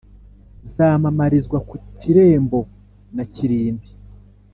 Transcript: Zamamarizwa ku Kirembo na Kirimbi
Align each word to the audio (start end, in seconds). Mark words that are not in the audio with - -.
Zamamarizwa 0.73 1.57
ku 1.69 1.75
Kirembo 1.99 2.59
na 3.15 3.23
Kirimbi 3.33 3.87